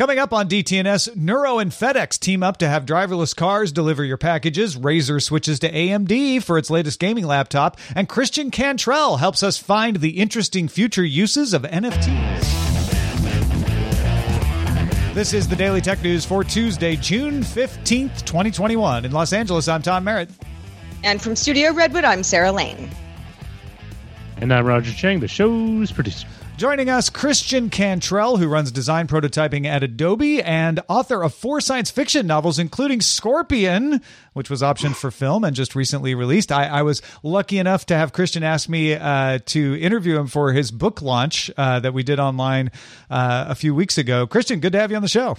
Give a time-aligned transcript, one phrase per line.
[0.00, 4.16] Coming up on DTNS, Nuro and FedEx team up to have driverless cars deliver your
[4.16, 4.74] packages.
[4.76, 9.96] Razer switches to AMD for its latest gaming laptop, and Christian Cantrell helps us find
[9.96, 12.40] the interesting future uses of NFTs.
[15.12, 19.04] This is the Daily Tech News for Tuesday, June 15th, 2021.
[19.04, 20.30] In Los Angeles, I'm Tom Merritt.
[21.04, 22.88] And from Studio Redwood, I'm Sarah Lane.
[24.38, 26.26] And I'm Roger Chang, the show's producer.
[26.60, 31.90] Joining us, Christian Cantrell, who runs design prototyping at Adobe and author of four science
[31.90, 34.02] fiction novels, including Scorpion,
[34.34, 36.52] which was optioned for film and just recently released.
[36.52, 40.52] I, I was lucky enough to have Christian ask me uh, to interview him for
[40.52, 42.72] his book launch uh, that we did online
[43.08, 44.26] uh, a few weeks ago.
[44.26, 45.38] Christian, good to have you on the show.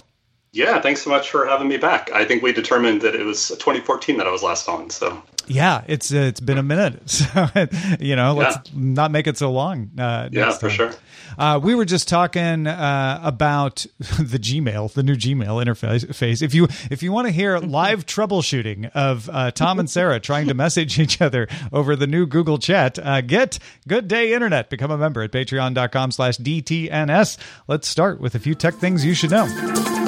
[0.52, 2.10] Yeah, thanks so much for having me back.
[2.12, 4.90] I think we determined that it was 2014 that I was last on.
[4.90, 7.48] So yeah, it's uh, it's been a minute, so
[7.98, 8.72] you know, let's yeah.
[8.74, 9.90] not make it so long.
[9.98, 10.92] Uh, yeah, for sure.
[11.38, 16.42] Uh, we were just talking uh, about the Gmail, the new Gmail interface.
[16.42, 20.48] If you if you want to hear live troubleshooting of uh, Tom and Sarah trying
[20.48, 23.58] to message each other over the new Google Chat, uh, get
[23.88, 24.68] Good Day Internet.
[24.68, 27.38] Become a member at Patreon.com/slash DTNS.
[27.66, 30.01] Let's start with a few tech things you should know.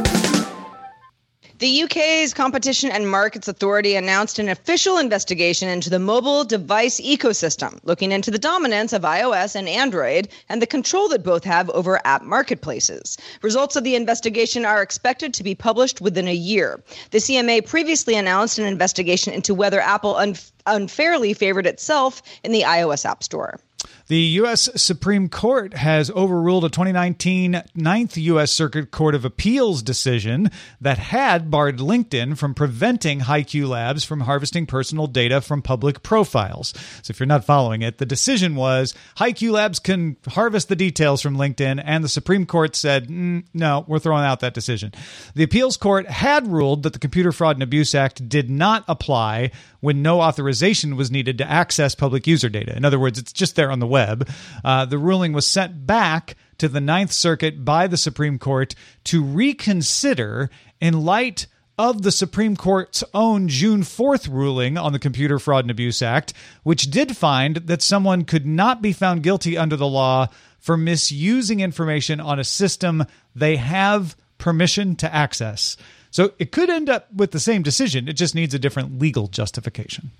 [1.60, 7.78] The UK's Competition and Markets Authority announced an official investigation into the mobile device ecosystem,
[7.84, 12.00] looking into the dominance of iOS and Android and the control that both have over
[12.04, 13.16] app marketplaces.
[13.40, 16.82] Results of the investigation are expected to be published within a year.
[17.12, 20.34] The CMA previously announced an investigation into whether Apple un-
[20.66, 23.60] unfairly favored itself in the iOS App Store.
[24.06, 24.68] The U.S.
[24.76, 28.52] Supreme Court has overruled a 2019 Ninth U.S.
[28.52, 34.66] Circuit Court of Appeals decision that had barred LinkedIn from preventing HiQ Labs from harvesting
[34.66, 36.74] personal data from public profiles.
[37.02, 41.22] So, if you're not following it, the decision was HiQ Labs can harvest the details
[41.22, 44.92] from LinkedIn, and the Supreme Court said, mm, no, we're throwing out that decision.
[45.34, 49.50] The appeals court had ruled that the Computer Fraud and Abuse Act did not apply
[49.80, 52.74] when no authorization was needed to access public user data.
[52.76, 54.28] In other words, it's just there on the web.
[54.64, 58.74] Uh, the ruling was sent back to the Ninth Circuit by the Supreme Court
[59.04, 60.50] to reconsider
[60.80, 61.46] in light
[61.78, 66.32] of the Supreme Court's own June 4th ruling on the Computer Fraud and Abuse Act,
[66.64, 70.26] which did find that someone could not be found guilty under the law
[70.58, 75.76] for misusing information on a system they have permission to access.
[76.10, 78.08] So it could end up with the same decision.
[78.08, 80.10] It just needs a different legal justification.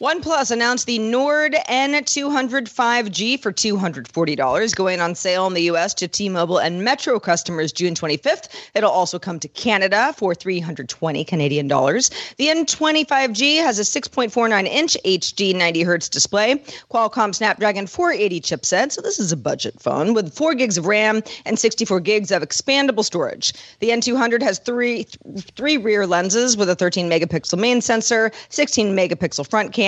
[0.00, 6.06] OnePlus announced the Nord N200 5G for $240, going on sale in the US to
[6.06, 8.48] T Mobile and Metro customers June 25th.
[8.76, 12.12] It'll also come to Canada for 320 Canadian dollars.
[12.36, 18.92] The N20 5G has a 6.49 inch HD 90 hertz display, Qualcomm Snapdragon 480 chipset.
[18.92, 22.42] So this is a budget phone with 4 gigs of RAM and 64 gigs of
[22.42, 23.52] expandable storage.
[23.80, 25.08] The N200 has three,
[25.56, 29.87] three rear lenses with a 13 megapixel main sensor, 16 megapixel front camera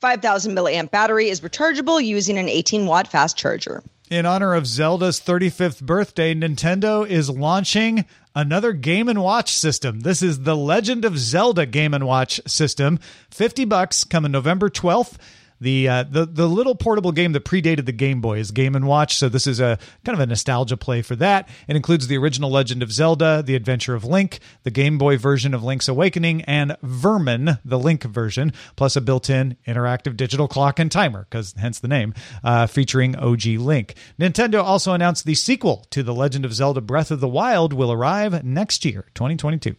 [0.00, 3.82] 5,000 milliamp battery is rechargeable using an 18 watt fast charger.
[4.10, 8.04] In honor of Zelda's 35th birthday, Nintendo is launching
[8.34, 10.00] another Game and Watch system.
[10.00, 12.98] This is the Legend of Zelda Game and Watch system.
[13.30, 15.16] 50 bucks coming November 12th.
[15.60, 18.86] The uh, the the little portable game that predated the Game Boy is Game and
[18.86, 21.48] Watch, so this is a kind of a nostalgia play for that.
[21.68, 25.52] It includes the original Legend of Zelda, The Adventure of Link, the Game Boy version
[25.52, 30.90] of Link's Awakening, and Vermin, the Link version, plus a built-in interactive digital clock and
[30.90, 33.94] timer, because hence the name, uh, featuring OG Link.
[34.18, 37.92] Nintendo also announced the sequel to The Legend of Zelda: Breath of the Wild will
[37.92, 39.76] arrive next year, 2022.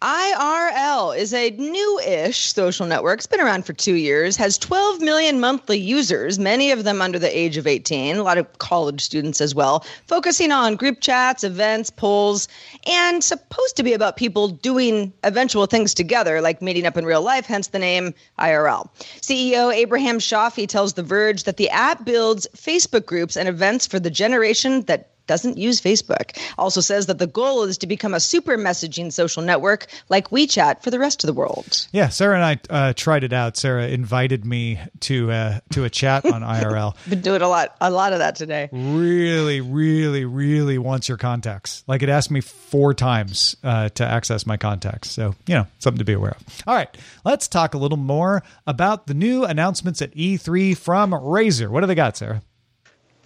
[0.00, 3.18] IRL is a new ish social network.
[3.18, 7.18] It's been around for two years, has 12 million monthly users, many of them under
[7.18, 11.42] the age of 18, a lot of college students as well, focusing on group chats,
[11.42, 12.46] events, polls,
[12.86, 17.22] and supposed to be about people doing eventual things together, like meeting up in real
[17.22, 18.88] life, hence the name IRL.
[19.20, 23.98] CEO Abraham Shafi tells The Verge that the app builds Facebook groups and events for
[23.98, 26.36] the generation that doesn't use Facebook.
[26.58, 30.82] Also says that the goal is to become a super messaging social network like WeChat
[30.82, 31.86] for the rest of the world.
[31.92, 33.56] Yeah, Sarah and I uh, tried it out.
[33.56, 36.96] Sarah invited me to uh, to a chat on IRL.
[37.08, 38.68] Been doing a lot a lot of that today.
[38.72, 41.84] Really, really, really wants your contacts.
[41.86, 45.10] Like it asked me four times uh, to access my contacts.
[45.10, 46.62] So you know something to be aware of.
[46.66, 46.94] All right,
[47.24, 51.68] let's talk a little more about the new announcements at E3 from Razer.
[51.68, 52.42] What do they got, Sarah?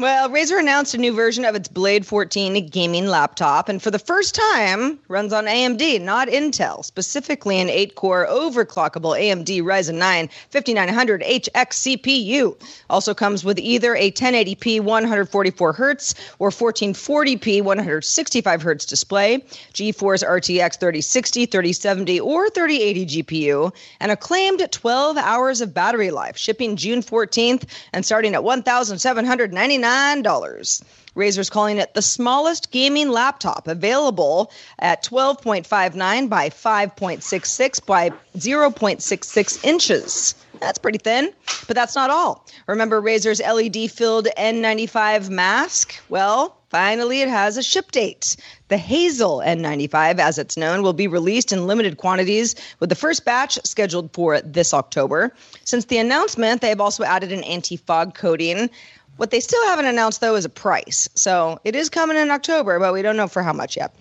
[0.02, 4.00] Well, Razer announced a new version of its Blade 14 gaming laptop, and for the
[4.00, 10.28] first time, runs on AMD, not Intel, specifically an 8 core overclockable AMD Ryzen 9
[10.50, 12.60] 5900 HX CPU.
[12.90, 19.38] Also comes with either a 1080p 144 Hz or 1440p 165 Hz display,
[19.72, 26.36] GeForce RTX 3060, 3070, or 3080 GPU, and a claimed 12 hours of battery life,
[26.36, 30.82] shipping June 14th and starting at 1799 $9.
[31.14, 40.34] Razer's calling it the smallest gaming laptop available at 12.59 by 5.66 by 0.66 inches.
[40.60, 41.32] That's pretty thin,
[41.66, 42.46] but that's not all.
[42.66, 45.94] Remember Razer's LED filled N95 mask?
[46.08, 48.36] Well, finally it has a ship date.
[48.68, 53.24] The Hazel N95, as it's known, will be released in limited quantities with the first
[53.24, 55.34] batch scheduled for this October.
[55.64, 58.70] Since the announcement, they have also added an anti fog coating.
[59.16, 61.08] What they still haven't announced, though, is a price.
[61.14, 63.94] So it is coming in October, but we don't know for how much yet.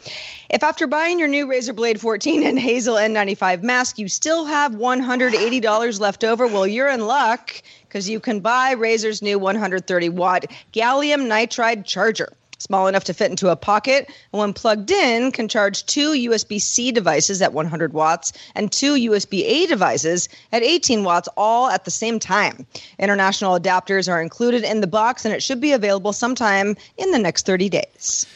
[0.50, 4.72] If after buying your new Razer Blade 14 and Hazel N95 mask, you still have
[4.72, 10.46] $180 left over, well, you're in luck because you can buy Razer's new 130 watt
[10.72, 15.48] gallium nitride charger small enough to fit into a pocket, and when plugged in, can
[15.48, 21.04] charge two USB C devices at 100 watts and two USB A devices at 18
[21.04, 22.66] watts, all at the same time.
[23.00, 27.20] International adapters are included in the box, and it should be available sometime in the
[27.20, 28.28] next 30 days.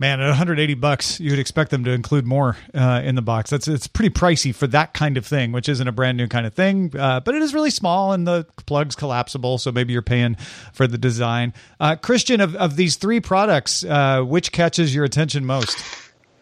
[0.00, 3.50] Man, at 180 bucks, you would expect them to include more uh, in the box.
[3.50, 6.46] That's it's pretty pricey for that kind of thing, which isn't a brand new kind
[6.46, 6.90] of thing.
[6.98, 10.36] Uh, but it is really small, and the plug's collapsible, so maybe you're paying
[10.72, 11.52] for the design.
[11.78, 15.76] Uh, Christian, of, of these three products, uh, which catches your attention most?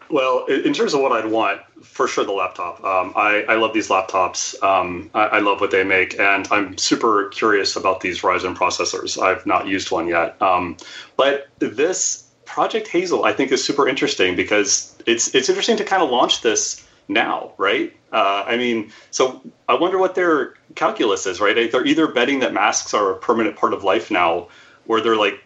[0.09, 2.81] Well, in terms of what I'd want, for sure the laptop.
[2.83, 4.61] Um, I, I love these laptops.
[4.63, 9.21] Um, I, I, love what they make, and I'm super curious about these Ryzen processors.
[9.21, 10.77] I've not used one yet, um,
[11.17, 16.01] but this Project Hazel, I think, is super interesting because it's it's interesting to kind
[16.01, 17.95] of launch this now, right?
[18.11, 21.71] Uh, I mean, so I wonder what their calculus is, right?
[21.71, 24.47] They're either betting that masks are a permanent part of life now,
[24.87, 25.39] or they're like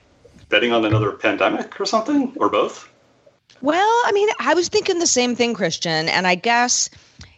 [0.48, 2.90] betting on another pandemic or something, or both.
[3.62, 6.90] Well, I mean, I was thinking the same thing, Christian, and I guess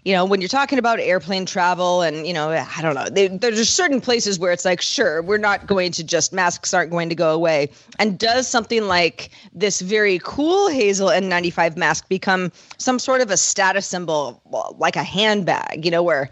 [0.06, 3.28] you know, when you're talking about airplane travel and, you know, I don't know, they,
[3.28, 7.10] there's certain places where it's like, sure, we're not going to just, masks aren't going
[7.10, 7.72] to go away.
[7.98, 13.38] And does something like this very cool Hazel N95 mask become some sort of a
[13.38, 14.40] status symbol,
[14.78, 16.30] like a handbag, you know, where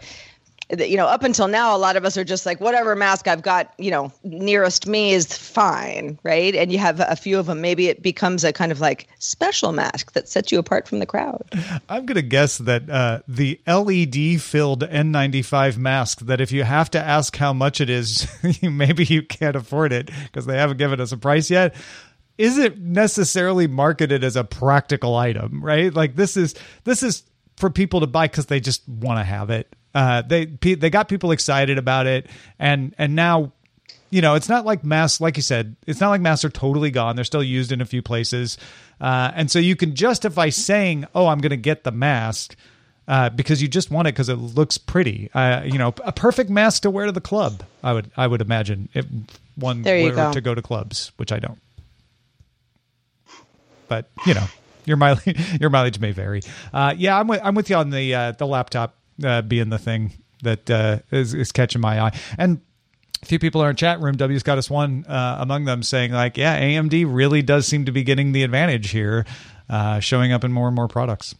[0.70, 3.42] you know, up until now, a lot of us are just like, whatever mask I've
[3.42, 6.54] got, you know, nearest me is fine, right?
[6.54, 7.60] And you have a few of them.
[7.60, 11.06] Maybe it becomes a kind of like special mask that sets you apart from the
[11.06, 11.42] crowd.
[11.88, 16.90] I'm going to guess that uh, the LED filled N95 mask, that if you have
[16.92, 18.26] to ask how much it is,
[18.62, 21.74] maybe you can't afford it because they haven't given us a price yet
[22.36, 25.94] isn't necessarily marketed as a practical item, right?
[25.94, 27.22] Like this is this is
[27.56, 31.08] for people to buy because they just want to have it uh, they they got
[31.08, 32.26] people excited about it,
[32.58, 33.52] and and now
[34.14, 36.92] you know, it's not like masks, like you said, it's not like masks are totally
[36.92, 37.16] gone.
[37.16, 38.58] They're still used in a few places.
[39.00, 42.54] Uh, and so you can justify saying, oh, I'm going to get the mask
[43.08, 45.30] uh, because you just want it because it looks pretty.
[45.34, 48.40] Uh, you know, a perfect mask to wear to the club, I would, I would
[48.40, 49.04] imagine if
[49.56, 50.32] one were go.
[50.32, 51.58] to go to clubs, which I don't.
[53.88, 54.46] But, you know,
[54.84, 56.42] your mileage, your mileage may vary.
[56.72, 59.78] Uh, yeah, I'm with, I'm with you on the, uh, the laptop uh, being the
[59.78, 60.12] thing.
[60.44, 62.18] that uh, is, is catching my eye.
[62.38, 62.60] And
[63.22, 66.12] a few people are in chat room, W's got us one uh, among them, saying
[66.12, 69.24] like, yeah, AMD really does seem to be getting the advantage here,
[69.68, 71.34] uh, showing up in more and more products.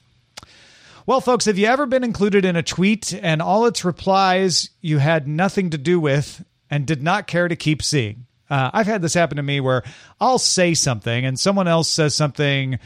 [1.06, 4.98] Well, folks, have you ever been included in a tweet and all its replies you
[4.98, 8.24] had nothing to do with and did not care to keep seeing?
[8.48, 9.82] Uh, I've had this happen to me where
[10.20, 12.78] I'll say something and someone else says something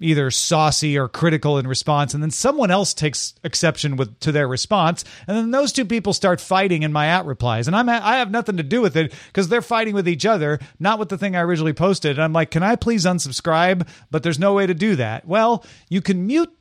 [0.00, 4.48] either saucy or critical in response and then someone else takes exception with to their
[4.48, 7.66] response and then those two people start fighting in my at replies.
[7.66, 10.58] And I'm I have nothing to do with it cuz they're fighting with each other
[10.78, 12.16] not with the thing I originally posted.
[12.16, 13.86] And I'm like can I please unsubscribe?
[14.10, 15.26] But there's no way to do that.
[15.26, 16.52] Well you can mute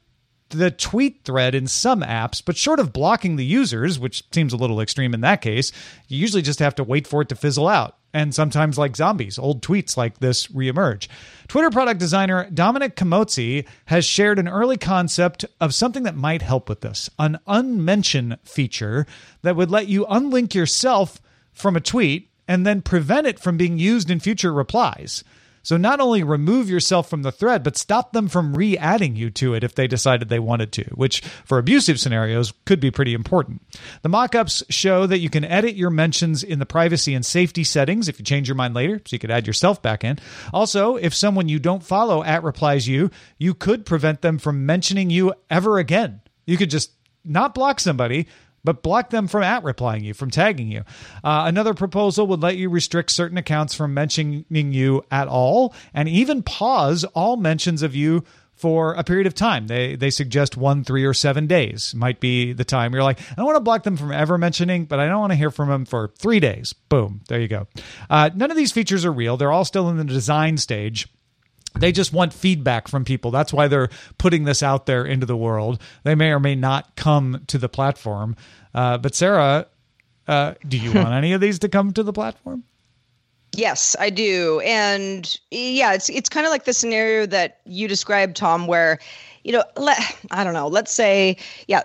[0.53, 4.57] the tweet thread in some apps, but short of blocking the users, which seems a
[4.57, 5.71] little extreme in that case,
[6.07, 7.97] you usually just have to wait for it to fizzle out.
[8.15, 11.07] And sometimes, like zombies, old tweets like this reemerge.
[11.47, 16.69] Twitter product designer Dominic Camozzi has shared an early concept of something that might help
[16.69, 19.07] with this an unmention feature
[19.41, 21.19] that would let you unlink yourself
[21.51, 25.23] from a tweet and then prevent it from being used in future replies.
[25.63, 29.29] So not only remove yourself from the thread, but stop them from re adding you
[29.31, 33.13] to it if they decided they wanted to, which for abusive scenarios could be pretty
[33.13, 33.61] important.
[34.01, 37.63] The mock ups show that you can edit your mentions in the privacy and safety
[37.63, 40.19] settings if you change your mind later, so you could add yourself back in.
[40.53, 45.09] Also, if someone you don't follow at replies you, you could prevent them from mentioning
[45.09, 46.21] you ever again.
[46.45, 46.91] You could just
[47.23, 48.27] not block somebody,
[48.63, 50.83] but block them from at replying you, from tagging you.
[51.23, 56.07] Uh, another proposal would let you restrict certain accounts from mentioning you at all, and
[56.09, 58.23] even pause all mentions of you
[58.55, 59.67] for a period of time.
[59.67, 62.93] They they suggest one, three, or seven days might be the time.
[62.93, 65.31] You're like, I don't want to block them from ever mentioning, but I don't want
[65.31, 66.73] to hear from them for three days.
[66.73, 67.67] Boom, there you go.
[68.09, 69.37] Uh, none of these features are real.
[69.37, 71.07] They're all still in the design stage
[71.79, 73.31] they just want feedback from people.
[73.31, 75.81] That's why they're putting this out there into the world.
[76.03, 78.35] They may or may not come to the platform.
[78.73, 79.67] Uh, but Sarah,
[80.27, 82.63] uh, do you want any of these to come to the platform?
[83.55, 84.61] Yes, I do.
[84.65, 88.99] And yeah, it's it's kind of like the scenario that you described, Tom, where
[89.43, 89.99] you know, let,
[90.31, 91.37] I don't know, let's say,
[91.67, 91.83] yeah,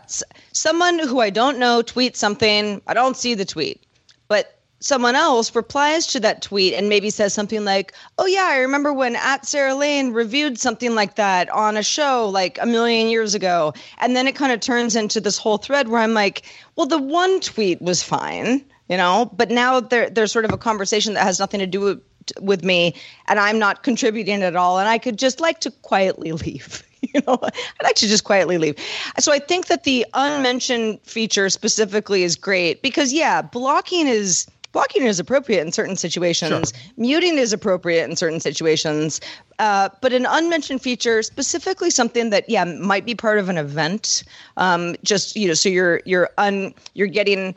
[0.53, 3.85] someone who I don't know tweets something, I don't see the tweet,
[4.29, 8.59] but someone else replies to that tweet and maybe says something like, "Oh yeah, I
[8.59, 13.09] remember when at Sarah Lane reviewed something like that on a show like a million
[13.09, 16.43] years ago." And then it kind of turns into this whole thread where I'm like,
[16.77, 20.59] "Well, the one tweet was fine, you know, but now there there's sort of a
[20.59, 22.03] conversation that has nothing to do with
[22.41, 22.95] with me
[23.27, 27.21] and I'm not contributing at all and I could just like to quietly leave." you
[27.27, 28.75] know i'd like to just quietly leave
[29.21, 35.03] so i think that the unmentioned feature specifically is great because yeah blocking is blocking
[35.03, 36.73] is appropriate in certain situations.
[36.75, 36.93] Sure.
[36.97, 39.21] muting is appropriate in certain situations.
[39.59, 44.23] Uh, but an unmentioned feature specifically something that yeah might be part of an event
[44.57, 47.55] um, just you know so you're you're un you're getting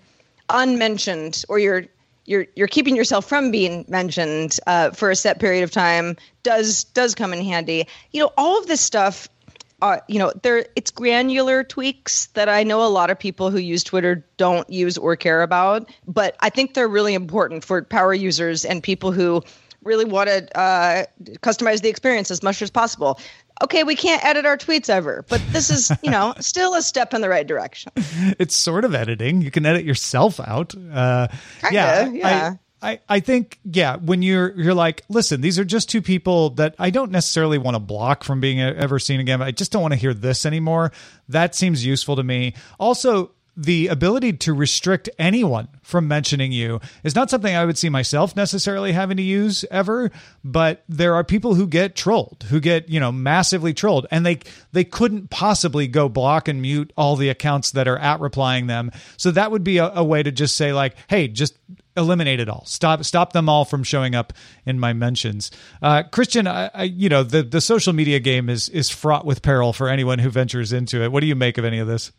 [0.49, 1.85] unmentioned or you're
[2.25, 6.85] you're you're keeping yourself from being mentioned uh, for a set period of time does
[6.85, 7.87] does come in handy.
[8.11, 9.27] You know all of this stuff
[9.81, 13.57] uh, you know, there it's granular tweaks that I know a lot of people who
[13.57, 18.13] use Twitter don't use or care about, but I think they're really important for power
[18.13, 19.43] users and people who
[19.83, 21.05] really want to uh,
[21.39, 23.19] customize the experience as much as possible.
[23.63, 27.13] Okay, we can't edit our tweets ever, but this is, you know, still a step
[27.13, 27.91] in the right direction.
[28.39, 29.41] It's sort of editing.
[29.41, 30.73] You can edit yourself out.
[30.75, 31.27] Uh,
[31.61, 32.51] Kinda, yeah, yeah.
[32.53, 36.51] I, I, I think yeah when you're you're like listen these are just two people
[36.51, 39.81] that I don't necessarily want to block from being ever seen again I just don't
[39.81, 40.91] want to hear this anymore.
[41.29, 42.55] That seems useful to me.
[42.79, 47.89] Also the ability to restrict anyone from mentioning you is not something I would see
[47.89, 50.09] myself necessarily having to use ever,
[50.43, 54.39] but there are people who get trolled, who get, you know, massively trolled and they
[54.71, 58.91] they couldn't possibly go block and mute all the accounts that are at replying them.
[59.17, 61.57] So that would be a, a way to just say like, "Hey, just
[61.97, 62.63] eliminate it all.
[62.65, 64.33] Stop stop them all from showing up
[64.65, 65.51] in my mentions.
[65.81, 69.41] Uh, Christian, I, I, you know the the social media game is is fraught with
[69.41, 71.11] peril for anyone who ventures into it.
[71.11, 72.11] What do you make of any of this?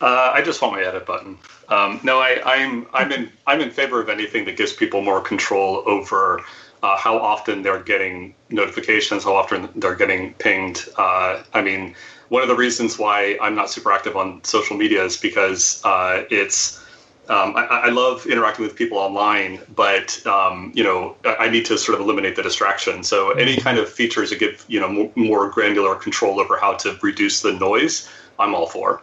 [0.00, 1.38] Uh, I just want my edit button.
[1.68, 5.20] Um, no, I, I'm I'm in I'm in favor of anything that gives people more
[5.20, 6.42] control over
[6.82, 10.86] uh, how often they're getting notifications, how often they're getting pinged.
[10.98, 11.94] Uh, I mean,
[12.28, 16.24] one of the reasons why I'm not super active on social media is because uh,
[16.30, 16.84] it's
[17.30, 21.78] um, I, I, love interacting with people online, but um, you know I need to
[21.78, 23.02] sort of eliminate the distraction.
[23.02, 26.74] So any kind of features that give you know more, more granular control over how
[26.74, 29.02] to reduce the noise, I'm all for.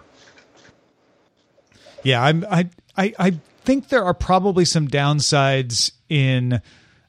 [2.04, 2.46] Yeah, I'm.
[2.50, 3.32] I I I
[3.64, 6.62] think there are probably some downsides in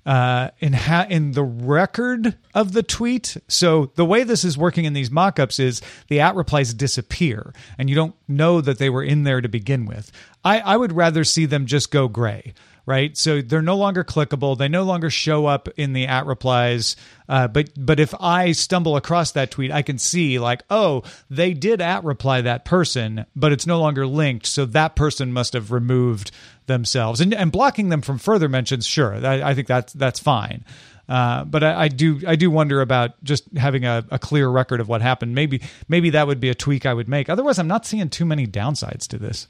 [0.05, 3.37] uh, in ha- in the record of the tweet.
[3.49, 7.89] So the way this is working in these mockups is the at replies disappear, and
[7.89, 10.11] you don't know that they were in there to begin with.
[10.45, 12.53] I, I would rather see them just go gray
[12.87, 13.17] right?
[13.17, 14.57] So they're no longer clickable.
[14.57, 16.97] They no longer show up in the at replies.
[17.29, 21.55] Uh, but but if I stumble across that tweet, I can see like, oh, they
[21.55, 24.47] did at reply that person, but it's no longer linked.
[24.47, 26.31] So that person must have removed
[26.67, 28.87] themselves and and blocking them from further mentions.
[28.87, 30.65] Sure, I, I think that's that's fine.
[31.09, 34.81] Uh, but I, I, do I do wonder about just having a, a, clear record
[34.81, 35.35] of what happened.
[35.35, 37.29] Maybe maybe that would be a tweak I would make.
[37.29, 39.49] Otherwise, I'm not seeing too many downsides to this.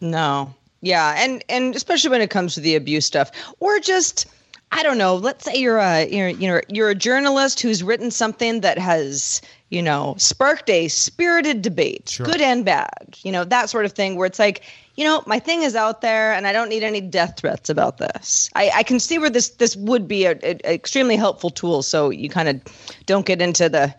[0.00, 3.30] No, yeah, and and especially when it comes to the abuse stuff,
[3.60, 4.26] or just
[4.72, 5.16] I don't know.
[5.16, 9.40] Let's say you're a you're you know you're a journalist who's written something that has
[9.70, 12.26] you know sparked a spirited debate, sure.
[12.26, 13.16] good and bad.
[13.22, 14.62] You know that sort of thing where it's like
[14.96, 17.98] you know my thing is out there and I don't need any death threats about
[17.98, 18.50] this.
[18.54, 21.82] I, I can see where this this would be a, a, a extremely helpful tool.
[21.82, 22.60] So you kind of
[23.06, 23.94] don't get into the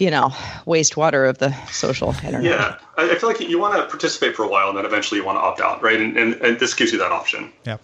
[0.00, 0.30] you know,
[0.66, 2.42] wastewater of the social internet.
[2.42, 5.26] Yeah, I, feel like you want to participate for a while and then eventually you
[5.26, 6.00] want to opt out, right?
[6.00, 7.52] And, and, and this gives you that option.
[7.64, 7.76] Yeah.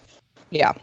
[0.49, 0.73] Yeah.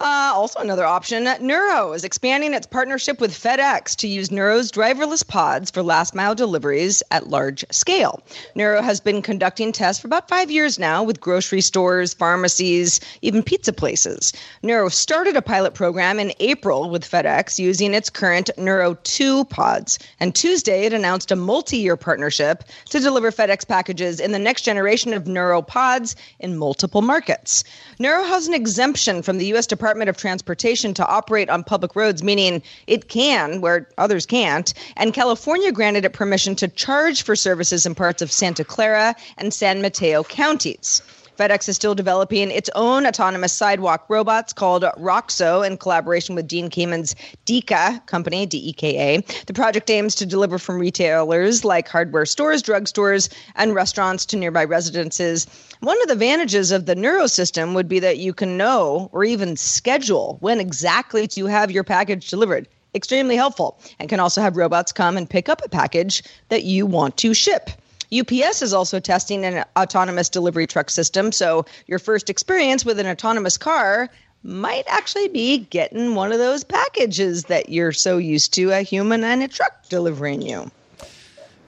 [0.00, 5.26] Uh, also, another option Nuro is expanding its partnership with FedEx to use Nuro's driverless
[5.26, 8.22] pods for last mile deliveries at large scale.
[8.54, 13.42] Nuro has been conducting tests for about five years now with grocery stores, pharmacies, even
[13.42, 14.32] pizza places.
[14.62, 19.98] Nuro started a pilot program in April with FedEx using its current Nuro 2 pods.
[20.18, 24.62] And Tuesday, it announced a multi year partnership to deliver FedEx packages in the next
[24.62, 27.64] generation of Nuro pods in multiple markets.
[28.00, 29.66] Nuro has an exemption from the U.S.
[29.66, 34.72] Department of Transportation to operate on public roads, meaning it can where others can't.
[34.96, 39.52] And California granted it permission to charge for services in parts of Santa Clara and
[39.52, 41.02] San Mateo counties.
[41.40, 46.68] FedEx is still developing its own autonomous sidewalk robots called Roxo in collaboration with Dean
[46.68, 47.16] Kamen's
[47.46, 49.22] Deka company, D E K A.
[49.46, 54.64] The project aims to deliver from retailers like hardware stores, drugstores, and restaurants to nearby
[54.66, 55.46] residences.
[55.80, 59.24] One of the advantages of the Nuro system would be that you can know or
[59.24, 64.58] even schedule when exactly to have your package delivered extremely helpful and can also have
[64.58, 67.70] robots come and pick up a package that you want to ship.
[68.12, 71.32] UPS is also testing an autonomous delivery truck system.
[71.32, 74.08] So your first experience with an autonomous car
[74.42, 79.22] might actually be getting one of those packages that you're so used to a human
[79.22, 80.70] and a truck delivering you.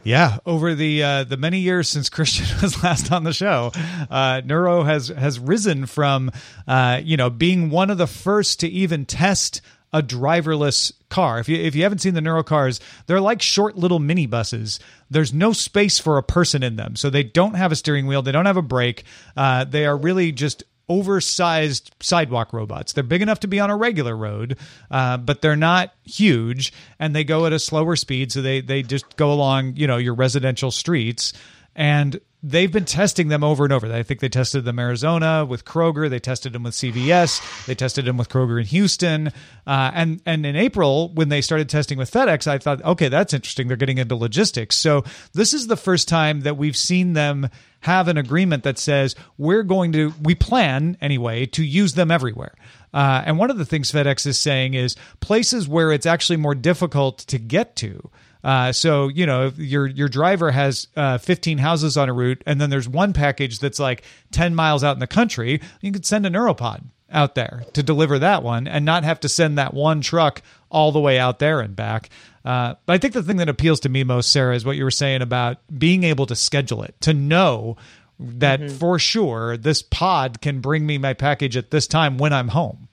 [0.04, 3.70] Yeah, over the uh, the many years since Christian was last on the show,
[4.10, 6.32] uh, Nuro has has risen from
[6.66, 9.60] uh, you know being one of the first to even test
[9.92, 11.38] a driverless car.
[11.38, 14.78] If you if you haven't seen the Nuro cars, they're like short little minibuses.
[15.10, 18.22] There's no space for a person in them, so they don't have a steering wheel.
[18.22, 19.04] They don't have a brake.
[19.36, 22.92] Uh, they are really just oversized sidewalk robots.
[22.92, 24.58] They're big enough to be on a regular road,
[24.90, 28.32] uh, but they're not huge, and they go at a slower speed.
[28.32, 31.32] So they they just go along, you know, your residential streets.
[31.74, 33.92] And they've been testing them over and over.
[33.92, 36.10] I think they tested them Arizona with Kroger.
[36.10, 37.66] They tested them with CVS.
[37.66, 39.28] They tested them with Kroger in Houston.
[39.66, 43.32] Uh, and and in April, when they started testing with FedEx, I thought, okay, that's
[43.32, 43.68] interesting.
[43.68, 44.76] They're getting into logistics.
[44.76, 47.48] So this is the first time that we've seen them
[47.80, 52.54] have an agreement that says we're going to we plan anyway to use them everywhere.
[52.94, 56.54] Uh, and one of the things FedEx is saying is places where it's actually more
[56.54, 58.10] difficult to get to
[58.44, 62.42] uh, so you know, if your your driver has uh, 15 houses on a route,
[62.46, 64.02] and then there's one package that's like
[64.32, 67.82] 10 miles out in the country, you could send a Nuro pod out there to
[67.82, 71.38] deliver that one, and not have to send that one truck all the way out
[71.38, 72.08] there and back.
[72.44, 74.84] Uh, but I think the thing that appeals to me most, Sarah, is what you
[74.84, 77.76] were saying about being able to schedule it, to know
[78.18, 78.76] that mm-hmm.
[78.76, 82.88] for sure this pod can bring me my package at this time when I'm home.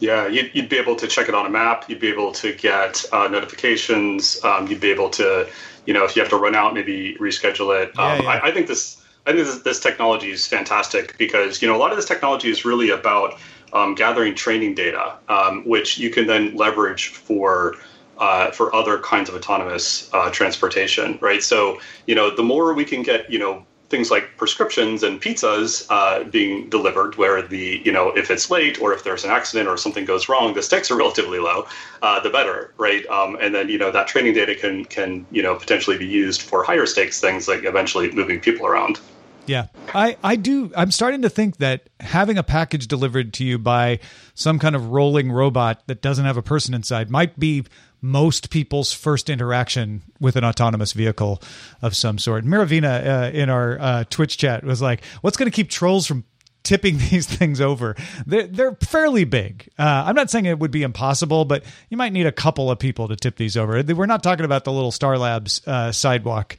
[0.00, 1.88] Yeah, you'd, you'd, be able to check it on a map.
[1.88, 4.42] You'd be able to get uh, notifications.
[4.44, 5.48] Um, you'd be able to,
[5.86, 7.98] you know, if you have to run out, maybe reschedule it.
[7.98, 8.28] Um, yeah, yeah.
[8.28, 11.78] I, I, think this, I think this, this, technology is fantastic because you know a
[11.78, 13.38] lot of this technology is really about
[13.72, 17.76] um, gathering training data, um, which you can then leverage for.
[18.18, 21.42] Uh, for other kinds of autonomous uh, transportation, right?
[21.42, 25.86] So, you know, the more we can get, you know, things like prescriptions and pizzas
[25.90, 29.68] uh, being delivered where the you know if it's late or if there's an accident
[29.68, 31.66] or something goes wrong the stakes are relatively low
[32.02, 35.42] uh, the better right um, and then you know that training data can can you
[35.42, 39.00] know potentially be used for higher stakes things like eventually moving people around
[39.46, 40.72] yeah, I, I do.
[40.76, 44.00] I'm starting to think that having a package delivered to you by
[44.34, 47.64] some kind of rolling robot that doesn't have a person inside might be
[48.06, 51.42] most people's first interaction with an autonomous vehicle
[51.82, 52.44] of some sort.
[52.44, 56.24] Miravina uh, in our uh, Twitch chat was like, "What's going to keep trolls from
[56.66, 57.94] tipping these things over.
[58.26, 59.68] They're, they're fairly big.
[59.78, 62.78] Uh, I'm not saying it would be impossible, but you might need a couple of
[62.78, 63.82] people to tip these over.
[63.82, 66.56] We're not talking about the little Star Labs uh, sidewalk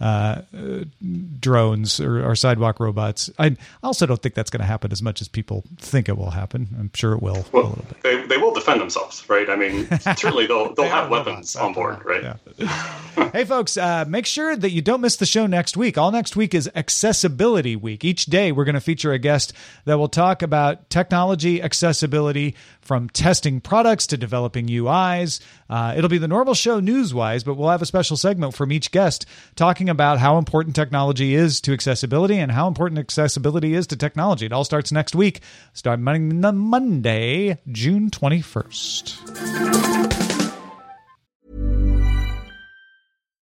[0.00, 0.42] uh,
[1.40, 3.30] drones or, or, sidewalk robots.
[3.36, 6.30] I also don't think that's going to happen as much as people think it will
[6.30, 6.68] happen.
[6.78, 9.50] I'm sure it will well, They, they will defend themselves, right?
[9.50, 12.36] I mean, certainly they'll they'll they have weapons on board, right?
[12.58, 13.30] Yeah.
[13.32, 15.98] hey, folks, uh, make sure that you don't miss the show next week.
[15.98, 18.04] All next week is Accessibility Week.
[18.04, 19.52] Each day, we're going to feature a guest
[19.84, 22.54] that will talk about technology accessibility
[22.88, 25.40] from testing products to developing UIs.
[25.68, 28.72] Uh, it'll be the normal show news wise, but we'll have a special segment from
[28.72, 33.86] each guest talking about how important technology is to accessibility and how important accessibility is
[33.88, 34.46] to technology.
[34.46, 35.42] It all starts next week,
[35.74, 40.54] starting Monday, June 21st.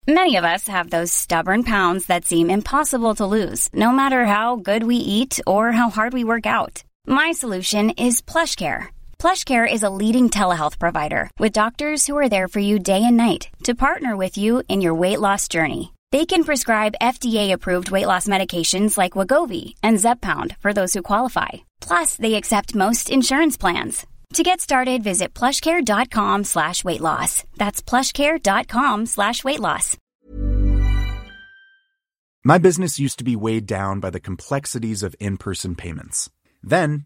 [0.08, 4.58] Many of us have those stubborn pounds that seem impossible to lose, no matter how
[4.58, 6.84] good we eat or how hard we work out.
[7.08, 8.90] My solution is PlushCare
[9.22, 13.18] PlushCare is a leading telehealth provider with doctors who are there for you day and
[13.18, 15.94] night to partner with you in your weight loss journey.
[16.10, 21.50] They can prescribe FDA-approved weight loss medications like Wegovy and Zepbound for those who qualify.
[21.82, 24.08] Plus, they accept most insurance plans.
[24.34, 27.44] To get started, visit plushcare.com slash weight loss.
[27.58, 29.98] That's plushcare.com slash weight loss.
[32.44, 36.32] My business used to be weighed down by the complexities of in-person payments.
[36.64, 37.06] Then,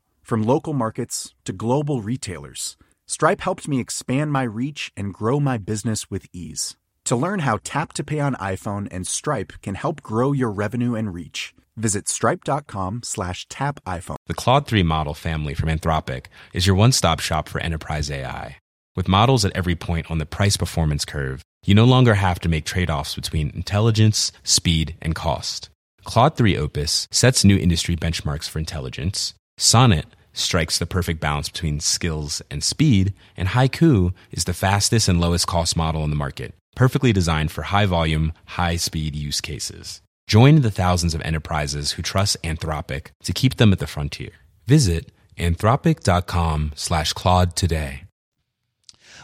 [0.31, 5.57] From local markets to global retailers, Stripe helped me expand my reach and grow my
[5.57, 6.77] business with ease.
[7.03, 10.95] To learn how Tap to Pay on iPhone and Stripe can help grow your revenue
[10.95, 14.15] and reach, visit stripe.com slash tap iPhone.
[14.27, 18.55] The Claude 3 model family from Anthropic is your one-stop shop for enterprise AI.
[18.95, 22.63] With models at every point on the price-performance curve, you no longer have to make
[22.63, 25.67] trade-offs between intelligence, speed, and cost.
[26.05, 29.33] Claude 3 Opus sets new industry benchmarks for intelligence.
[29.57, 35.19] Sonnet strikes the perfect balance between skills and speed, and Haiku is the fastest and
[35.19, 40.01] lowest cost model in the market, perfectly designed for high volume, high speed use cases.
[40.27, 44.31] Join the thousands of enterprises who trust Anthropic to keep them at the frontier.
[44.65, 48.03] Visit anthropic.com slash Claude today.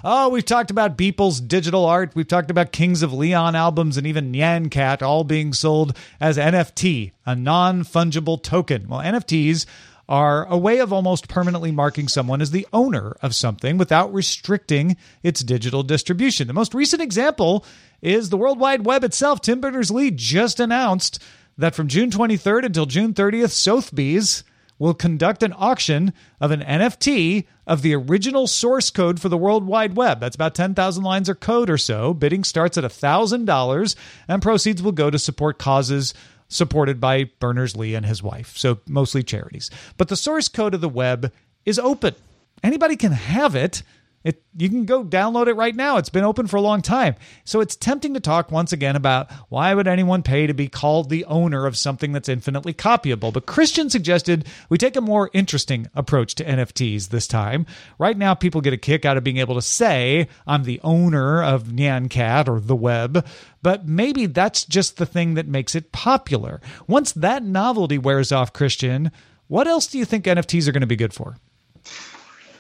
[0.04, 2.12] Oh, we've talked about Beeple's digital art.
[2.14, 6.38] We've talked about Kings of Leon albums and even Nyan Cat all being sold as
[6.38, 8.88] NFT, a non fungible token.
[8.88, 9.66] Well, NFTs
[10.10, 14.96] are a way of almost permanently marking someone as the owner of something without restricting
[15.22, 16.48] its digital distribution.
[16.48, 17.66] The most recent example
[18.02, 19.42] is the World Wide Web itself.
[19.42, 21.22] Tim Berners Lee just announced
[21.58, 24.44] that from June 23rd until June 30th, Sotheby's
[24.80, 29.66] will conduct an auction of an NFT of the original source code for the World
[29.66, 30.20] Wide Web.
[30.20, 32.14] That's about 10,000 lines of code or so.
[32.14, 33.96] Bidding starts at $1,000,
[34.28, 36.14] and proceeds will go to support causes
[36.48, 39.70] supported by Berners Lee and his wife, so mostly charities.
[39.98, 41.32] But the source code of the web
[41.66, 42.16] is open.
[42.64, 43.84] Anybody can have it.
[44.28, 45.96] It, you can go download it right now.
[45.96, 47.16] It's been open for a long time.
[47.46, 51.10] So it's tempting to talk once again about why would anyone pay to be called
[51.10, 53.32] the owner of something that's infinitely copyable.
[53.32, 57.66] But Christian suggested we take a more interesting approach to NFTs this time.
[58.00, 61.42] Right now, people get a kick out of being able to say, I'm the owner
[61.42, 63.26] of Nyan Cat or the web.
[63.62, 66.60] But maybe that's just the thing that makes it popular.
[66.86, 69.10] Once that novelty wears off, Christian,
[69.48, 71.38] what else do you think NFTs are going to be good for?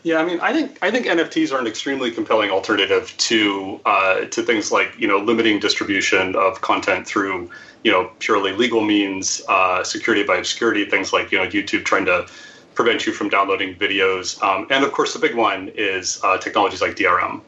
[0.07, 4.21] Yeah, I mean, I think I think NFTs are an extremely compelling alternative to uh,
[4.21, 7.49] to things like you know limiting distribution of content through
[7.83, 12.05] you know purely legal means, uh, security by obscurity, things like you know YouTube trying
[12.05, 12.25] to
[12.73, 16.81] prevent you from downloading videos, um, and of course the big one is uh, technologies
[16.81, 17.41] like DRM,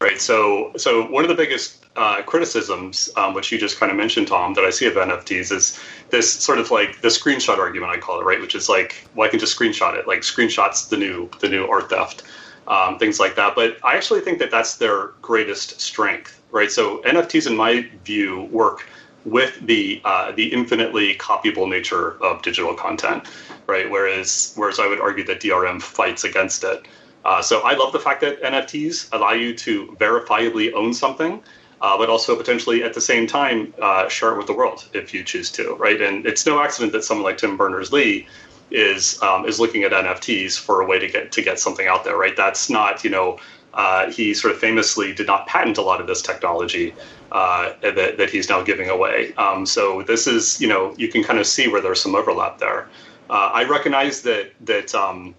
[0.00, 0.18] right?
[0.18, 4.28] So so one of the biggest uh, criticisms, um, which you just kind of mentioned,
[4.28, 5.78] Tom, that I see of NFTs is
[6.10, 8.40] this sort of like the screenshot argument, I call it, right?
[8.40, 10.06] Which is like, well, I can just screenshot it.
[10.06, 12.22] Like screenshots the new the new art theft,
[12.68, 13.54] um, things like that.
[13.54, 16.70] But I actually think that that's their greatest strength, right?
[16.70, 18.86] So NFTs, in my view, work
[19.24, 23.26] with the uh, the infinitely copyable nature of digital content,
[23.66, 23.90] right?
[23.90, 26.86] Whereas whereas I would argue that DRM fights against it.
[27.24, 31.42] Uh, so I love the fact that NFTs allow you to verifiably own something
[31.80, 35.12] uh, but also potentially at the same time uh, share it with the world if
[35.12, 36.00] you choose to, right?
[36.00, 38.26] And it's no accident that someone like Tim Berners Lee
[38.70, 42.04] is um, is looking at NFTs for a way to get to get something out
[42.04, 42.36] there, right?
[42.36, 43.38] That's not you know
[43.76, 46.94] uh, he sort of famously did not patent a lot of this technology
[47.30, 49.34] uh, that, that he's now giving away.
[49.34, 52.58] Um, so this is, you know, you can kind of see where there's some overlap
[52.58, 52.88] there.
[53.28, 55.34] Uh, I recognize that that um,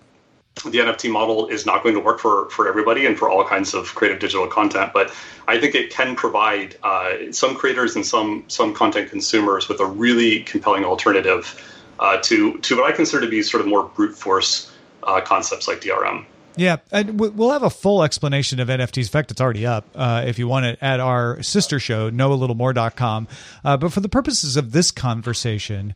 [0.64, 3.74] the NFT model is not going to work for for everybody and for all kinds
[3.74, 5.14] of creative digital content, but
[5.48, 9.86] I think it can provide uh, some creators and some some content consumers with a
[9.86, 11.62] really compelling alternative
[12.00, 14.72] uh, to to what I consider to be sort of more brute force
[15.04, 16.26] uh, concepts like DRM.
[16.58, 18.98] Yeah, and we'll have a full explanation of NFTs.
[18.98, 23.28] In fact, it's already up uh, if you want it at our sister show, knowalittlemore.com.
[23.64, 25.94] Uh, but for the purposes of this conversation,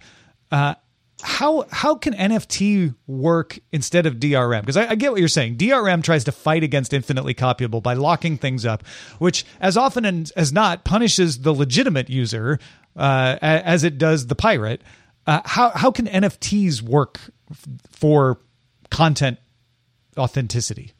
[0.51, 0.75] uh,
[1.23, 4.61] how how can NFT work instead of DRM?
[4.61, 5.57] Because I, I, get what you're saying.
[5.57, 8.83] DRM tries to fight against infinitely copyable by locking things up,
[9.19, 10.05] which as often
[10.35, 12.59] as not punishes the legitimate user
[12.95, 14.81] uh, as it does the pirate.
[15.27, 17.19] Uh, how how can NFTs work
[17.89, 18.39] for
[18.89, 19.37] content
[20.17, 20.93] authenticity?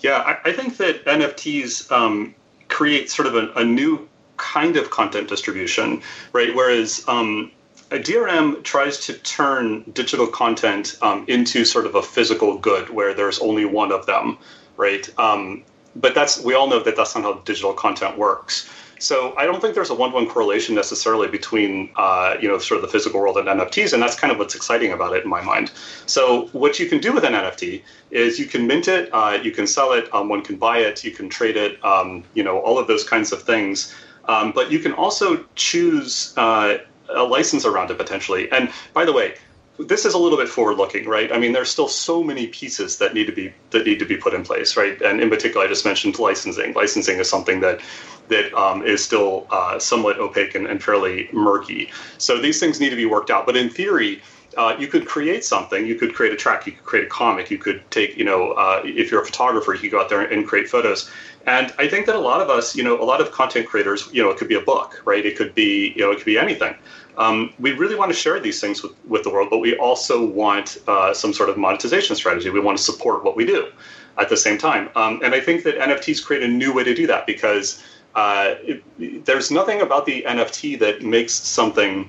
[0.00, 2.34] Yeah, I, I think that NFTs um,
[2.68, 6.54] create sort of a, a, new kind of content distribution, right?
[6.54, 7.50] Whereas um,
[7.94, 13.14] a DRM tries to turn digital content um, into sort of a physical good where
[13.14, 14.36] there's only one of them,
[14.76, 15.08] right?
[15.16, 15.62] Um,
[15.94, 18.68] but that's we all know that that's not how digital content works.
[18.98, 22.82] So I don't think there's a one-to-one correlation necessarily between uh, you know sort of
[22.82, 25.40] the physical world and NFTs, and that's kind of what's exciting about it in my
[25.40, 25.70] mind.
[26.06, 27.80] So what you can do with an NFT
[28.10, 31.04] is you can mint it, uh, you can sell it, um, one can buy it,
[31.04, 33.94] you can trade it, um, you know all of those kinds of things.
[34.26, 38.50] Um, but you can also choose uh, a license around it potentially.
[38.50, 39.34] And by the way,
[39.78, 41.32] this is a little bit forward looking, right?
[41.32, 44.16] I mean, there's still so many pieces that need to be that need to be
[44.16, 45.00] put in place, right?
[45.02, 46.74] And in particular, I just mentioned licensing.
[46.74, 47.80] Licensing is something that
[48.28, 51.90] that um, is still uh, somewhat opaque and, and, fairly murky.
[52.16, 53.44] So these things need to be worked out.
[53.44, 54.22] But in theory,
[54.56, 55.86] uh, you could create something.
[55.86, 56.64] You could create a track.
[56.66, 57.50] You could create a comic.
[57.50, 60.22] You could take, you know, uh, if you're a photographer, you could go out there
[60.22, 61.10] and create photos.
[61.46, 64.08] And I think that a lot of us, you know, a lot of content creators,
[64.12, 65.24] you know, it could be a book, right?
[65.24, 66.74] It could be, you know, it could be anything.
[67.16, 70.24] Um, we really want to share these things with, with the world, but we also
[70.24, 72.50] want uh, some sort of monetization strategy.
[72.50, 73.70] We want to support what we do
[74.18, 74.88] at the same time.
[74.96, 78.54] Um, and I think that NFTs create a new way to do that because uh,
[78.62, 82.08] it, there's nothing about the NFT that makes something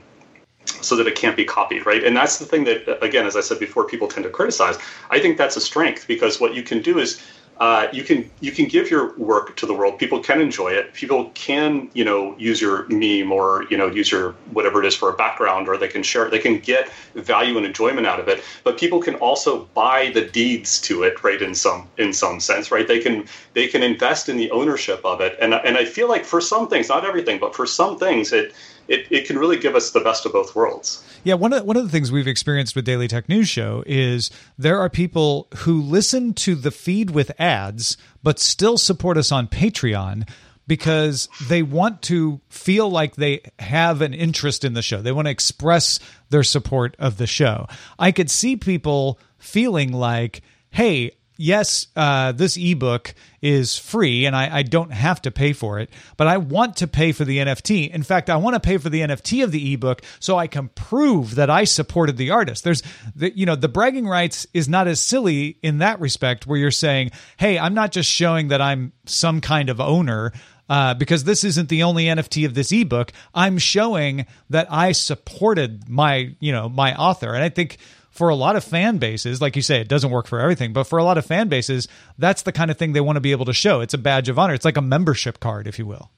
[0.81, 2.03] so that it can't be copied, right?
[2.03, 4.77] And that's the thing that, again, as I said before, people tend to criticize.
[5.09, 7.21] I think that's a strength because what you can do is
[7.57, 9.97] uh, you can you can give your work to the world.
[9.97, 10.93] People can enjoy it.
[10.93, 14.95] People can you know use your meme or you know use your whatever it is
[14.95, 16.27] for a background, or they can share.
[16.27, 16.31] it.
[16.31, 18.43] They can get value and enjoyment out of it.
[18.65, 21.41] But people can also buy the deeds to it, right?
[21.41, 22.87] In some in some sense, right?
[22.87, 25.37] They can they can invest in the ownership of it.
[25.39, 28.53] And and I feel like for some things, not everything, but for some things, it
[28.87, 31.03] it, it can really give us the best of both worlds.
[31.23, 34.29] Yeah, one of one of the things we've experienced with Daily Tech News Show is
[34.57, 39.47] there are people who listen to the feed with ads but still support us on
[39.47, 40.27] Patreon
[40.67, 45.01] because they want to feel like they have an interest in the show.
[45.01, 47.67] They want to express their support of the show.
[47.99, 54.57] I could see people feeling like, "Hey, yes, uh, this ebook is free and I,
[54.57, 57.91] I, don't have to pay for it, but I want to pay for the NFT.
[57.91, 60.69] In fact, I want to pay for the NFT of the ebook so I can
[60.69, 62.63] prove that I supported the artist.
[62.63, 62.81] There's
[63.15, 66.71] the, you know, the bragging rights is not as silly in that respect where you're
[66.71, 70.31] saying, Hey, I'm not just showing that I'm some kind of owner.
[70.67, 73.11] Uh, because this isn't the only NFT of this ebook.
[73.35, 77.77] I'm showing that I supported my, you know, my author, and I think
[78.15, 80.85] for a lot of fan bases, like you say, it doesn't work for everything, but
[80.85, 83.33] for a lot of fan bases, that's the kind of thing they want to be
[83.33, 83.81] able to show.
[83.81, 84.53] It's a badge of honor.
[84.53, 86.09] It's like a membership card, if you will.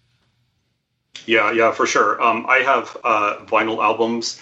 [1.26, 2.22] Yeah, yeah, for sure.
[2.22, 4.40] Um, I have uh, vinyl albums,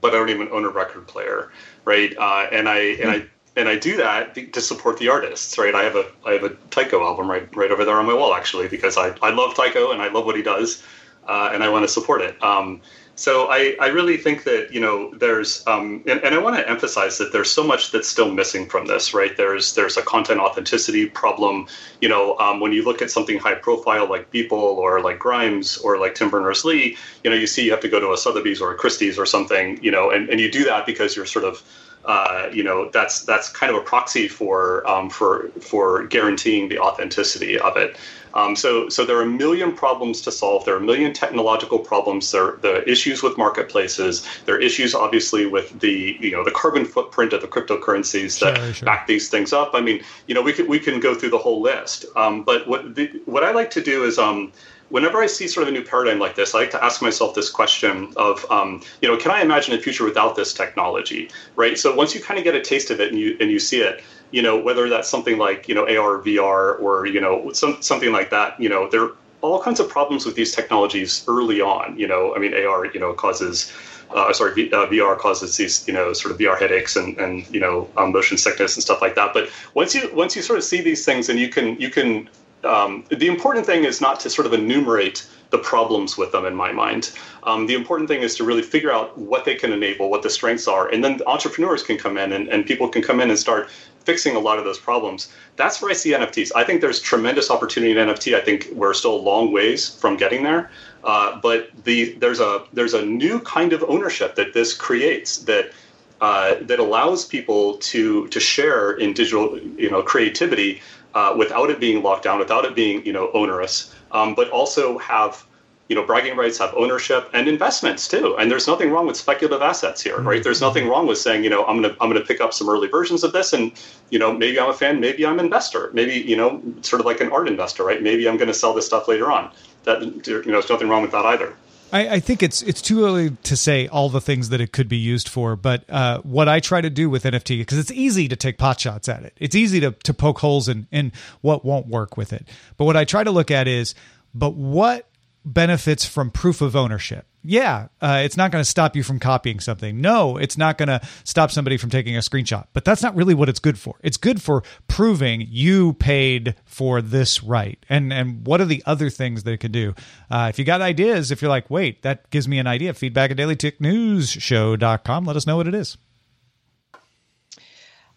[0.00, 1.52] but I don't even own a record player,
[1.84, 2.16] right?
[2.16, 5.74] Uh, and I and I and I do that to support the artists, right?
[5.74, 8.34] I have a I have a Tycho album right right over there on my wall
[8.34, 10.82] actually because I I love Tycho and I love what he does,
[11.28, 12.42] uh, and I want to support it.
[12.42, 12.80] Um,
[13.16, 16.68] so I, I really think that you know there's um, and, and I want to
[16.68, 20.40] emphasize that there's so much that's still missing from this right there's there's a content
[20.40, 21.66] authenticity problem
[22.00, 25.78] you know um, when you look at something high profile like Beeple or like Grimes
[25.78, 28.16] or like Tim Berners Lee you know you see you have to go to a
[28.16, 31.26] Sotheby's or a Christie's or something you know and, and you do that because you're
[31.26, 31.62] sort of
[32.04, 36.78] uh, you know that's that's kind of a proxy for um, for for guaranteeing the
[36.78, 37.96] authenticity of it.
[38.34, 40.64] Um, so so there are a million problems to solve.
[40.64, 42.30] There are a million technological problems.
[42.32, 44.26] There are the issues with marketplaces.
[44.44, 48.56] There are issues obviously with the you know the carbon footprint of the cryptocurrencies that
[48.56, 48.86] sure, sure.
[48.86, 49.70] back these things up.
[49.74, 52.04] I mean you know we can we can go through the whole list.
[52.16, 54.52] Um, but what the, what I like to do is um,
[54.88, 57.34] whenever I see sort of a new paradigm like this, I like to ask myself
[57.34, 61.78] this question of, um, you know, can I imagine a future without this technology, right?
[61.78, 63.80] So once you kind of get a taste of it and you and you see
[63.80, 64.02] it,
[64.34, 68.10] you know, whether that's something like you know AR, VR, or you know some, something
[68.10, 71.96] like that, you know, there are all kinds of problems with these technologies early on.
[71.96, 73.72] You know, I mean, AR, you know, causes
[74.10, 77.48] uh, sorry, v, uh, VR causes these, you know, sort of VR headaches and, and
[77.54, 79.32] you know, um, motion sickness and stuff like that.
[79.34, 82.28] But once you once you sort of see these things, and you can you can
[82.64, 86.54] um, the important thing is not to sort of enumerate the problems with them in
[86.54, 87.12] my mind.
[87.44, 90.30] Um, the important thing is to really figure out what they can enable, what the
[90.30, 93.38] strengths are, and then entrepreneurs can come in and, and people can come in and
[93.38, 93.68] start
[94.04, 95.32] fixing a lot of those problems.
[95.56, 96.52] That's where I see NFTs.
[96.54, 98.34] I think there's tremendous opportunity in NFT.
[98.34, 100.70] I think we're still a long ways from getting there.
[101.02, 105.72] Uh, but the there's a there's a new kind of ownership that this creates that
[106.20, 110.80] uh, that allows people to to share in digital you know creativity
[111.14, 114.98] uh, without it being locked down, without it being you know onerous, um, but also
[114.98, 115.44] have
[115.88, 118.36] you know bragging rights, have ownership and investments too.
[118.38, 120.42] And there's nothing wrong with speculative assets here, right?
[120.42, 120.66] There's mm-hmm.
[120.66, 123.24] nothing wrong with saying you know I'm gonna I'm gonna pick up some early versions
[123.24, 123.72] of this, and
[124.10, 127.06] you know maybe I'm a fan, maybe I'm an investor, maybe you know sort of
[127.06, 128.02] like an art investor, right?
[128.02, 129.50] Maybe I'm going to sell this stuff later on.
[129.84, 131.54] That you know there's nothing wrong with that either.
[131.92, 134.88] I, I, think it's it's too early to say all the things that it could
[134.88, 135.54] be used for.
[135.54, 138.80] But uh, what I try to do with NFT because it's easy to take pot
[138.80, 139.34] shots at it.
[139.36, 142.48] It's easy to to poke holes in in what won't work with it.
[142.76, 143.94] But what I try to look at is,
[144.34, 145.08] but what
[145.44, 147.26] benefits from proof of ownership.
[147.46, 150.00] Yeah, uh, it's not going to stop you from copying something.
[150.00, 152.66] No, it's not going to stop somebody from taking a screenshot.
[152.72, 153.96] But that's not really what it's good for.
[154.02, 157.78] It's good for proving you paid for this right.
[157.90, 159.94] And and what are the other things that it can do?
[160.30, 163.30] Uh, if you got ideas, if you're like, wait, that gives me an idea, feedback
[163.30, 165.24] at dailytechnewsshow.com.
[165.26, 165.98] Let us know what it is.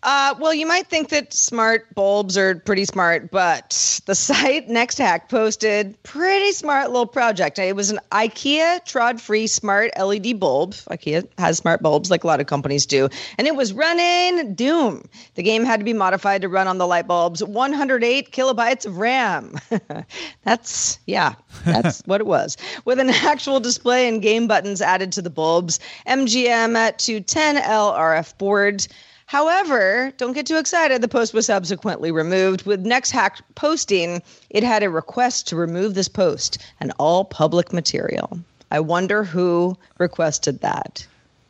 [0.07, 5.27] Uh, well, you might think that smart bulbs are pretty smart, but the site NextHack
[5.27, 7.59] posted pretty smart little project.
[7.59, 10.75] It was an IKEA Tradfri smart LED bulb.
[10.89, 15.09] IKEA has smart bulbs like a lot of companies do, and it was running Doom.
[15.35, 17.43] The game had to be modified to run on the light bulbs.
[17.43, 19.55] 108 kilobytes of RAM.
[20.45, 22.55] that's yeah, that's what it was.
[22.85, 25.81] With an actual display and game buttons added to the bulbs.
[26.07, 28.87] MGM at 210L RF board.
[29.27, 31.01] However, don't get too excited.
[31.01, 32.65] The post was subsequently removed.
[32.65, 37.73] With Next Hack posting, it had a request to remove this post and all public
[37.73, 38.39] material.
[38.71, 41.05] I wonder who requested that.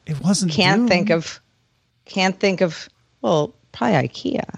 [0.08, 0.54] It wasn't.
[0.54, 0.88] Can't Doom.
[0.88, 1.40] think of.
[2.06, 2.90] Can't think of.
[3.22, 4.58] Well, probably IKEA.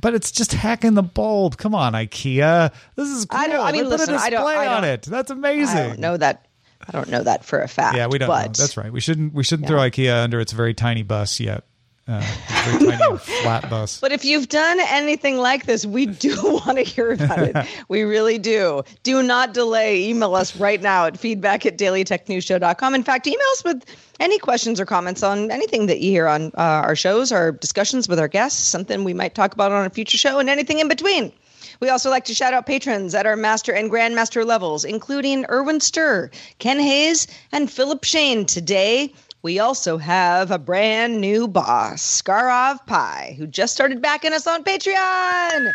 [0.00, 1.58] But it's just hacking the bulb.
[1.58, 2.72] Come on, IKEA.
[2.94, 3.38] This is cool.
[3.38, 5.02] I, don't, I mean, they listen, put a display I don't, I don't, on it.
[5.02, 5.76] That's amazing.
[5.78, 6.45] I don't know that.
[6.86, 7.96] I don't know that for a fact.
[7.96, 8.28] Yeah, we don't.
[8.28, 8.52] But, know.
[8.52, 8.92] That's right.
[8.92, 9.34] We shouldn't.
[9.34, 9.76] We shouldn't yeah.
[9.76, 11.64] throw IKEA under its very tiny bus yet.
[12.08, 13.98] Uh, very tiny flat bus.
[14.00, 17.56] But if you've done anything like this, we do want to hear about it.
[17.88, 18.84] we really do.
[19.02, 20.08] Do not delay.
[20.08, 22.94] Email us right now at feedback at dailytechnewsshow.com.
[22.94, 23.84] In fact, email us with
[24.20, 28.08] any questions or comments on anything that you hear on uh, our shows, our discussions
[28.08, 30.86] with our guests, something we might talk about on a future show, and anything in
[30.86, 31.32] between.
[31.80, 35.80] We also like to shout out patrons at our master and grandmaster levels, including Erwin
[35.80, 38.46] Stir, Ken Hayes, and Philip Shane.
[38.46, 39.12] Today,
[39.42, 44.64] we also have a brand new boss, Gaurav Pai, who just started backing us on
[44.64, 45.72] Patreon.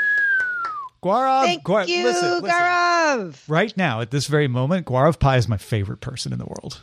[1.03, 3.33] Gaurav, Thank Gaurav, you, listen, listen.
[3.47, 6.81] Right now, at this very moment, Gaurav Pai is my favorite person in the world.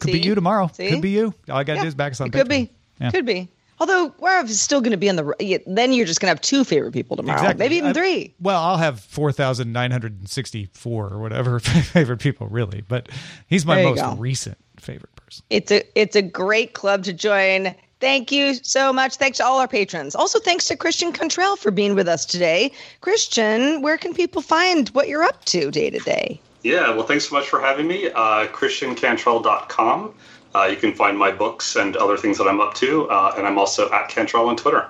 [0.00, 0.20] Could See?
[0.20, 0.68] be you tomorrow.
[0.72, 0.88] See?
[0.88, 1.32] Could be you.
[1.48, 2.70] All I got to Yeah, do is back us on it could be.
[3.00, 3.10] Yeah.
[3.12, 3.48] Could be.
[3.80, 5.60] Although Gaurav is still going to be on the.
[5.66, 7.40] Then you're just going to have two favorite people tomorrow.
[7.40, 7.64] Exactly.
[7.64, 8.32] Maybe even I- three.
[8.40, 12.82] Well, I'll have 4,964 or whatever favorite people, really.
[12.86, 13.08] But
[13.48, 14.14] he's my most go.
[14.14, 15.44] recent favorite person.
[15.50, 17.74] It's a it's a great club to join.
[18.00, 19.14] Thank you so much.
[19.14, 20.16] Thanks to all our patrons.
[20.16, 22.72] Also, thanks to Christian Cantrell for being with us today.
[23.00, 26.40] Christian, where can people find what you're up to day to day?
[26.64, 28.10] Yeah, well, thanks so much for having me.
[28.10, 30.14] Uh, ChristianCantrell.com.
[30.54, 33.46] Uh, you can find my books and other things that I'm up to, uh, and
[33.46, 34.88] I'm also at Cantrell on Twitter.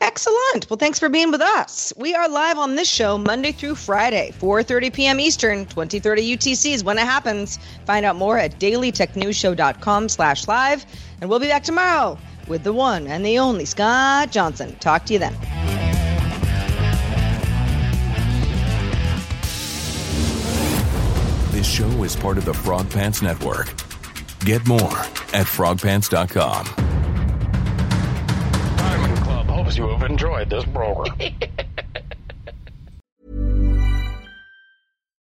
[0.00, 0.68] Excellent.
[0.68, 1.92] Well, thanks for being with us.
[1.96, 5.20] We are live on this show Monday through Friday, 4:30 p.m.
[5.20, 7.60] Eastern, 2030 UTC is when it happens.
[7.86, 10.84] Find out more at dailytechnewsshow.com slash live.
[11.20, 14.74] And we'll be back tomorrow with the one and the only Scott Johnson.
[14.80, 15.34] Talk to you then.
[21.52, 23.72] This show is part of the Frog Pants Network.
[24.44, 24.98] Get more
[25.32, 26.66] at frogpants.com.
[28.76, 31.16] Diamond Club hopes you have enjoyed this program.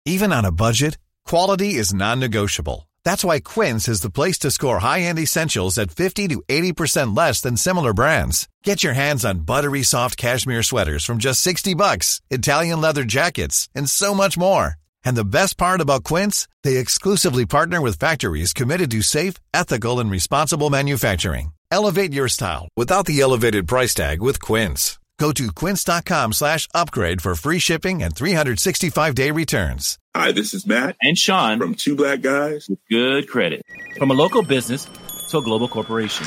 [0.05, 2.89] Even on a budget, quality is non-negotiable.
[3.05, 7.41] That's why Quince is the place to score high-end essentials at 50 to 80% less
[7.41, 8.49] than similar brands.
[8.65, 13.69] Get your hands on buttery soft cashmere sweaters from just 60 bucks, Italian leather jackets,
[13.75, 14.75] and so much more.
[15.07, 20.01] And the best part about Quince, they exclusively partner with factories committed to safe, ethical,
[20.01, 21.53] and responsible manufacturing.
[21.71, 24.99] Elevate your style without the elevated price tag with Quince.
[25.19, 29.99] Go to quince.com slash upgrade for free shipping and 365-day returns.
[30.15, 33.63] Hi, this is Matt and Sean from Two Black Guys with Good Credit.
[33.97, 34.87] From a local business
[35.31, 36.27] to a global corporation.